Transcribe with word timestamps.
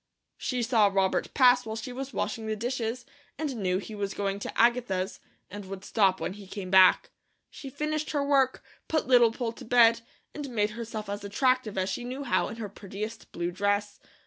She 0.39 0.63
saw 0.63 0.87
Robert 0.87 1.31
pass 1.35 1.63
while 1.63 1.75
she 1.75 1.93
was 1.93 2.11
washing 2.11 2.47
the 2.47 2.55
dishes, 2.55 3.05
and 3.37 3.57
knew 3.57 3.77
he 3.77 3.93
was 3.93 4.15
going 4.15 4.39
to 4.39 4.59
Agatha's, 4.59 5.19
and 5.51 5.65
would 5.67 5.85
stop 5.85 6.19
when 6.19 6.33
he 6.33 6.47
came 6.47 6.71
back. 6.71 7.11
She 7.51 7.69
finished 7.69 8.09
her 8.09 8.25
work, 8.25 8.63
put 8.87 9.05
Little 9.05 9.31
Poll 9.31 9.51
to 9.51 9.63
bed, 9.63 10.01
and 10.33 10.49
made 10.49 10.71
herself 10.71 11.07
as 11.07 11.23
attractive 11.23 11.77
as 11.77 11.87
she 11.87 12.03
knew 12.03 12.23
how 12.23 12.47
in 12.47 12.55
her 12.55 12.67
prettiest 12.67 13.31
blue 13.31 13.51
dress. 13.51 13.99